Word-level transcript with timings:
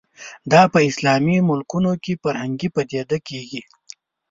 دا 0.51 0.61
په 0.73 0.79
اسلامي 0.89 1.37
ملکونو 1.49 1.91
کې 2.03 2.13
فرهنګي 2.23 2.69
پدیده 2.75 3.17
کېږي 3.27 3.61